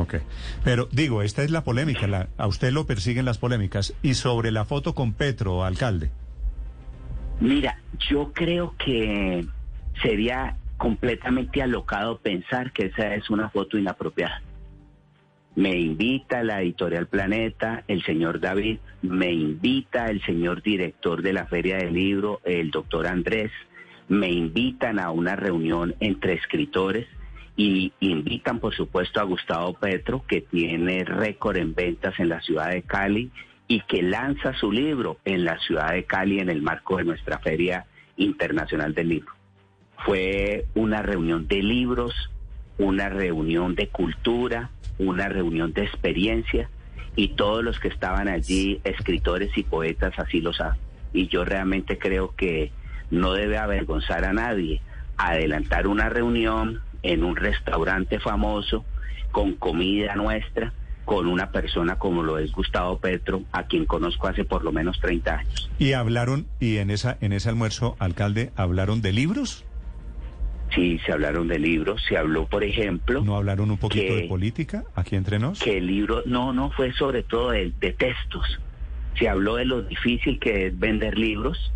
Ok. 0.00 0.16
Pero 0.64 0.88
digo, 0.90 1.22
esta 1.22 1.42
es 1.42 1.50
la 1.50 1.62
polémica. 1.62 2.06
La, 2.06 2.28
a 2.38 2.46
usted 2.46 2.72
lo 2.72 2.86
persiguen 2.86 3.24
las 3.24 3.38
polémicas. 3.38 3.94
Y 4.02 4.14
sobre 4.14 4.50
la 4.50 4.64
foto 4.64 4.94
con 4.94 5.12
Petro, 5.12 5.64
alcalde. 5.64 6.10
Mira, 7.40 7.78
yo 8.08 8.32
creo 8.32 8.74
que 8.76 9.46
sería 10.02 10.56
completamente 10.76 11.62
alocado 11.62 12.18
pensar 12.18 12.72
que 12.72 12.86
esa 12.86 13.14
es 13.14 13.28
una 13.28 13.50
foto 13.50 13.76
inapropiada. 13.76 14.42
Me 15.56 15.78
invita 15.78 16.42
la 16.42 16.62
editorial 16.62 17.06
Planeta, 17.06 17.84
el 17.88 18.02
señor 18.04 18.40
David, 18.40 18.78
me 19.02 19.32
invita 19.32 20.06
el 20.06 20.22
señor 20.22 20.62
director 20.62 21.22
de 21.22 21.32
la 21.32 21.46
Feria 21.46 21.76
del 21.76 21.92
Libro, 21.92 22.40
el 22.44 22.70
doctor 22.70 23.06
Andrés, 23.06 23.50
me 24.08 24.30
invitan 24.30 24.98
a 24.98 25.10
una 25.10 25.36
reunión 25.36 25.94
entre 26.00 26.34
escritores 26.34 27.06
y 27.56 27.92
invitan 28.00 28.58
por 28.58 28.74
supuesto 28.74 29.20
a 29.20 29.24
Gustavo 29.24 29.74
Petro, 29.74 30.24
que 30.26 30.40
tiene 30.40 31.04
récord 31.04 31.56
en 31.56 31.74
ventas 31.74 32.18
en 32.18 32.28
la 32.28 32.40
ciudad 32.40 32.70
de 32.70 32.82
Cali 32.82 33.30
y 33.68 33.80
que 33.82 34.02
lanza 34.02 34.54
su 34.54 34.72
libro 34.72 35.18
en 35.24 35.44
la 35.44 35.58
ciudad 35.60 35.92
de 35.92 36.04
Cali 36.04 36.40
en 36.40 36.48
el 36.48 36.62
marco 36.62 36.96
de 36.96 37.04
nuestra 37.04 37.38
Feria 37.38 37.86
Internacional 38.16 38.94
del 38.94 39.08
Libro. 39.08 39.32
Fue 40.04 40.64
una 40.74 41.02
reunión 41.02 41.46
de 41.46 41.62
libros, 41.62 42.14
una 42.78 43.08
reunión 43.08 43.74
de 43.74 43.88
cultura, 43.88 44.70
una 44.98 45.28
reunión 45.28 45.72
de 45.72 45.84
experiencia 45.84 46.70
y 47.16 47.28
todos 47.28 47.62
los 47.62 47.78
que 47.78 47.88
estaban 47.88 48.28
allí, 48.28 48.80
escritores 48.84 49.56
y 49.56 49.62
poetas, 49.62 50.18
así 50.18 50.40
lo 50.40 50.52
saben. 50.52 50.78
Y 51.12 51.28
yo 51.28 51.44
realmente 51.44 51.98
creo 51.98 52.34
que 52.34 52.72
no 53.10 53.34
debe 53.34 53.58
avergonzar 53.58 54.24
a 54.24 54.32
nadie 54.32 54.80
adelantar 55.16 55.86
una 55.86 56.08
reunión 56.08 56.80
en 57.02 57.24
un 57.24 57.36
restaurante 57.36 58.20
famoso 58.20 58.84
con 59.32 59.54
comida 59.54 60.14
nuestra 60.16 60.72
con 61.10 61.26
una 61.26 61.50
persona 61.50 61.98
como 61.98 62.22
lo 62.22 62.38
es 62.38 62.52
Gustavo 62.52 63.00
Petro, 63.00 63.42
a 63.50 63.64
quien 63.64 63.84
conozco 63.84 64.28
hace 64.28 64.44
por 64.44 64.62
lo 64.62 64.70
menos 64.70 65.00
30 65.00 65.38
años. 65.38 65.70
¿Y 65.76 65.94
hablaron, 65.94 66.46
y 66.60 66.76
en, 66.76 66.90
esa, 66.90 67.18
en 67.20 67.32
ese 67.32 67.48
almuerzo, 67.48 67.96
alcalde, 67.98 68.52
hablaron 68.54 69.02
de 69.02 69.12
libros? 69.12 69.64
Sí, 70.72 71.00
se 71.04 71.10
hablaron 71.10 71.48
de 71.48 71.58
libros, 71.58 72.00
se 72.08 72.16
habló, 72.16 72.46
por 72.46 72.62
ejemplo... 72.62 73.22
¿No 73.24 73.36
hablaron 73.36 73.72
un 73.72 73.78
poquito 73.78 74.14
de 74.14 74.28
política 74.28 74.84
aquí 74.94 75.16
entre 75.16 75.40
nos? 75.40 75.58
Que 75.58 75.78
el 75.78 75.88
libro, 75.88 76.22
no, 76.26 76.52
no, 76.52 76.70
fue 76.70 76.92
sobre 76.92 77.24
todo 77.24 77.50
de, 77.50 77.72
de 77.80 77.92
textos. 77.92 78.60
Se 79.18 79.28
habló 79.28 79.56
de 79.56 79.64
lo 79.64 79.82
difícil 79.82 80.38
que 80.38 80.68
es 80.68 80.78
vender 80.78 81.18
libros, 81.18 81.72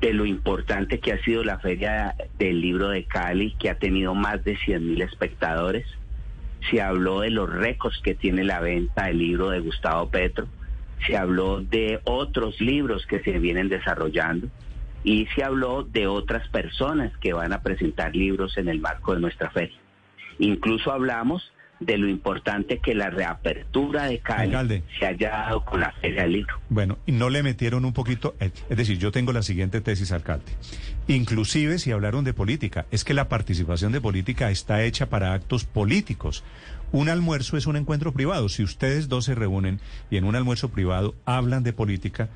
de 0.00 0.14
lo 0.14 0.24
importante 0.24 0.98
que 0.98 1.12
ha 1.12 1.22
sido 1.22 1.44
la 1.44 1.58
feria 1.58 2.14
del 2.38 2.60
libro 2.60 2.88
de 2.88 3.04
Cali, 3.04 3.54
que 3.58 3.70
ha 3.70 3.78
tenido 3.78 4.14
más 4.14 4.42
de 4.44 4.56
100 4.56 4.86
mil 4.86 5.02
espectadores. 5.02 5.86
Se 6.70 6.80
habló 6.80 7.20
de 7.20 7.30
los 7.30 7.50
récords 7.50 8.00
que 8.02 8.14
tiene 8.14 8.44
la 8.44 8.60
venta 8.60 9.06
del 9.06 9.18
libro 9.18 9.50
de 9.50 9.60
Gustavo 9.60 10.08
Petro. 10.08 10.46
Se 11.06 11.16
habló 11.16 11.60
de 11.60 12.00
otros 12.04 12.60
libros 12.60 13.06
que 13.06 13.20
se 13.20 13.38
vienen 13.38 13.68
desarrollando 13.68 14.48
y 15.04 15.26
se 15.34 15.42
habló 15.42 15.82
de 15.82 16.06
otras 16.06 16.48
personas 16.48 17.16
que 17.18 17.32
van 17.32 17.52
a 17.52 17.62
presentar 17.62 18.14
libros 18.14 18.56
en 18.58 18.68
el 18.68 18.80
marco 18.80 19.14
de 19.14 19.20
nuestra 19.20 19.50
feria. 19.50 19.78
Incluso 20.38 20.92
hablamos 20.92 21.52
de 21.80 21.96
lo 21.96 22.08
importante 22.08 22.78
que 22.78 22.94
la 22.94 23.10
reapertura 23.10 24.04
de 24.04 24.18
Cali 24.18 24.82
se 24.98 25.06
haya 25.06 25.30
dado 25.30 25.64
con 25.64 25.80
la 25.80 25.90
feria 25.92 26.22
del 26.22 26.32
libro. 26.32 26.54
Bueno, 26.68 26.98
y 27.06 27.12
no 27.12 27.30
le 27.30 27.42
metieron 27.42 27.84
un 27.86 27.94
poquito, 27.94 28.36
eh, 28.38 28.50
es 28.68 28.76
decir, 28.76 28.98
yo 28.98 29.10
tengo 29.10 29.32
la 29.32 29.42
siguiente 29.42 29.80
tesis, 29.80 30.12
alcalde. 30.12 30.52
Inclusive 31.08 31.78
si 31.78 31.90
hablaron 31.90 32.22
de 32.24 32.34
política, 32.34 32.86
es 32.90 33.04
que 33.04 33.14
la 33.14 33.28
participación 33.28 33.92
de 33.92 34.00
política 34.00 34.50
está 34.50 34.82
hecha 34.84 35.08
para 35.08 35.32
actos 35.32 35.64
políticos. 35.64 36.44
Un 36.92 37.08
almuerzo 37.08 37.56
es 37.56 37.66
un 37.66 37.76
encuentro 37.76 38.12
privado. 38.12 38.48
Si 38.48 38.62
ustedes 38.62 39.08
dos 39.08 39.24
se 39.24 39.34
reúnen 39.34 39.80
y 40.10 40.18
en 40.18 40.24
un 40.24 40.36
almuerzo 40.36 40.70
privado 40.70 41.14
hablan 41.24 41.62
de 41.62 41.72
política, 41.72 42.28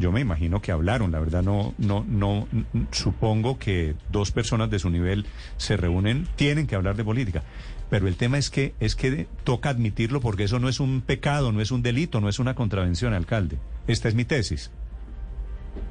yo 0.00 0.10
me 0.12 0.20
imagino 0.20 0.62
que 0.62 0.72
hablaron, 0.72 1.12
la 1.12 1.20
verdad 1.20 1.42
no, 1.42 1.74
no, 1.76 2.04
no, 2.08 2.48
supongo 2.90 3.58
que 3.58 3.94
dos 4.10 4.32
personas 4.32 4.70
de 4.70 4.78
su 4.78 4.88
nivel 4.88 5.26
se 5.58 5.76
reúnen, 5.76 6.26
tienen 6.36 6.66
que 6.66 6.74
hablar 6.74 6.96
de 6.96 7.04
política. 7.04 7.42
Pero 7.90 8.08
el 8.08 8.16
tema 8.16 8.38
es 8.38 8.48
que, 8.48 8.72
es 8.80 8.96
que 8.96 9.26
toca 9.44 9.68
admitirlo 9.68 10.20
porque 10.20 10.44
eso 10.44 10.58
no 10.58 10.70
es 10.70 10.80
un 10.80 11.02
pecado, 11.02 11.52
no 11.52 11.60
es 11.60 11.70
un 11.70 11.82
delito, 11.82 12.20
no 12.22 12.30
es 12.30 12.38
una 12.38 12.54
contravención, 12.54 13.12
alcalde. 13.12 13.58
Esta 13.88 14.08
es 14.08 14.14
mi 14.14 14.24
tesis. 14.24 14.72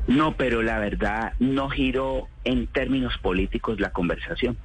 No, 0.07 0.35
pero 0.35 0.63
la 0.63 0.79
verdad 0.79 1.33
no 1.39 1.69
giró 1.69 2.27
en 2.45 2.65
términos 2.65 3.15
políticos 3.19 3.79
la 3.79 3.91
conversación. 3.91 4.57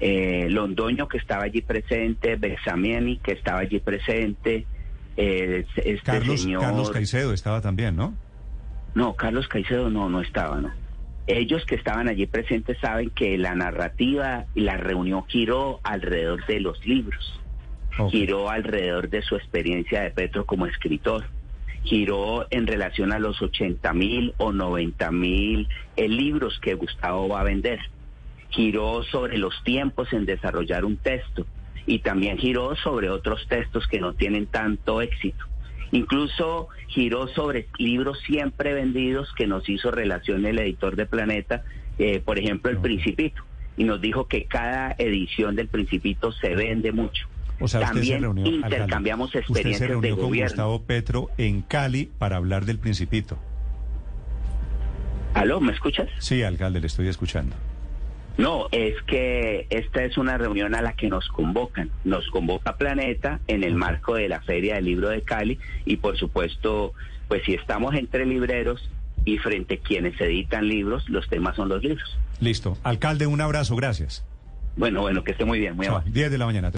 Eh, 0.00 0.48
Londoño 0.50 1.06
que 1.06 1.18
estaba 1.18 1.44
allí 1.44 1.62
presente, 1.62 2.34
Besamiani 2.34 3.18
que 3.18 3.32
estaba 3.32 3.60
allí 3.60 3.78
presente, 3.78 4.66
eh, 5.16 5.64
este 5.76 6.00
Carlos, 6.02 6.42
señor... 6.42 6.62
Carlos 6.62 6.90
Caicedo 6.90 7.32
estaba 7.32 7.60
también, 7.60 7.94
¿no? 7.94 8.16
No, 8.94 9.14
Carlos 9.14 9.48
Caicedo 9.48 9.90
no, 9.90 10.08
no 10.08 10.20
estaba, 10.20 10.60
¿no? 10.60 10.70
Ellos 11.26 11.64
que 11.64 11.76
estaban 11.76 12.08
allí 12.08 12.26
presentes 12.26 12.78
saben 12.80 13.10
que 13.10 13.38
la 13.38 13.54
narrativa 13.54 14.46
y 14.54 14.62
la 14.62 14.76
reunión 14.76 15.24
giró 15.28 15.80
alrededor 15.84 16.44
de 16.46 16.60
los 16.60 16.84
libros, 16.84 17.40
giró 18.10 18.50
alrededor 18.50 19.08
de 19.08 19.22
su 19.22 19.36
experiencia 19.36 20.02
de 20.02 20.10
Petro 20.10 20.44
como 20.44 20.66
escritor, 20.66 21.24
giró 21.84 22.46
en 22.50 22.66
relación 22.66 23.12
a 23.12 23.20
los 23.20 23.40
80 23.40 23.92
mil 23.92 24.34
o 24.38 24.52
90 24.52 25.10
mil 25.12 25.68
eh, 25.96 26.08
libros 26.08 26.58
que 26.60 26.74
Gustavo 26.74 27.28
va 27.28 27.40
a 27.40 27.44
vender, 27.44 27.78
giró 28.50 29.04
sobre 29.04 29.38
los 29.38 29.54
tiempos 29.62 30.12
en 30.12 30.26
desarrollar 30.26 30.84
un 30.84 30.96
texto 30.96 31.46
y 31.86 32.00
también 32.00 32.36
giró 32.36 32.74
sobre 32.76 33.10
otros 33.10 33.46
textos 33.48 33.86
que 33.86 34.00
no 34.00 34.14
tienen 34.14 34.46
tanto 34.46 35.00
éxito. 35.00 35.44
Incluso 35.92 36.68
giró 36.88 37.28
sobre 37.28 37.68
libros 37.78 38.18
siempre 38.26 38.74
vendidos 38.74 39.32
que 39.36 39.46
nos 39.46 39.68
hizo 39.68 39.90
relación 39.90 40.44
el 40.46 40.58
editor 40.58 40.96
de 40.96 41.06
Planeta, 41.06 41.62
eh, 41.98 42.20
por 42.20 42.38
ejemplo, 42.38 42.70
El 42.70 42.78
Principito, 42.78 43.42
y 43.76 43.84
nos 43.84 44.00
dijo 44.00 44.26
que 44.26 44.44
cada 44.46 44.94
edición 44.98 45.54
del 45.54 45.68
Principito 45.68 46.32
se 46.32 46.54
vende 46.54 46.92
mucho. 46.92 47.28
O 47.60 47.68
sea, 47.68 47.82
También 47.82 48.02
usted 48.02 48.14
se 48.14 48.20
reunió, 48.20 48.46
intercambiamos 48.46 49.28
alcalde, 49.28 49.50
experiencias 49.50 49.74
usted 49.74 49.86
se 49.86 49.86
reunió 49.86 50.10
de 50.10 50.16
con 50.16 50.30
gobierno. 50.30 50.50
Gustavo 50.50 50.82
Petro 50.82 51.28
en 51.36 51.62
Cali 51.62 52.10
para 52.18 52.36
hablar 52.36 52.64
del 52.64 52.78
Principito. 52.78 53.38
¿Aló? 55.34 55.60
¿Me 55.60 55.72
escuchas? 55.72 56.08
Sí, 56.18 56.42
alcalde, 56.42 56.80
le 56.80 56.86
estoy 56.86 57.08
escuchando. 57.08 57.54
No, 58.38 58.68
es 58.72 58.94
que 59.02 59.66
esta 59.70 60.04
es 60.04 60.16
una 60.16 60.38
reunión 60.38 60.74
a 60.74 60.82
la 60.82 60.94
que 60.94 61.08
nos 61.08 61.28
convocan. 61.28 61.90
Nos 62.04 62.26
convoca 62.28 62.76
Planeta 62.76 63.40
en 63.46 63.62
el 63.62 63.74
marco 63.74 64.14
de 64.14 64.28
la 64.28 64.40
Feria 64.40 64.76
del 64.76 64.86
Libro 64.86 65.08
de 65.10 65.22
Cali 65.22 65.58
y 65.84 65.96
por 65.96 66.16
supuesto, 66.16 66.92
pues 67.28 67.42
si 67.44 67.54
estamos 67.54 67.94
entre 67.94 68.26
libreros 68.26 68.88
y 69.24 69.38
frente 69.38 69.74
a 69.74 69.76
quienes 69.78 70.20
editan 70.20 70.66
libros, 70.66 71.08
los 71.08 71.28
temas 71.28 71.56
son 71.56 71.68
los 71.68 71.82
libros. 71.82 72.18
Listo. 72.40 72.76
Alcalde, 72.82 73.26
un 73.26 73.40
abrazo, 73.40 73.76
gracias. 73.76 74.24
Bueno, 74.76 75.02
bueno, 75.02 75.22
que 75.22 75.32
esté 75.32 75.44
muy 75.44 75.58
bien, 75.58 75.76
muy 75.76 75.86
amable. 75.86 76.10
10 76.10 76.30
de 76.30 76.38
la 76.38 76.46
mañana. 76.46 76.70